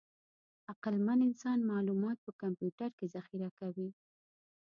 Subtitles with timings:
[0.71, 3.89] عقلمن انسان معلومات په کمپیوټر کې ذخیره کوي.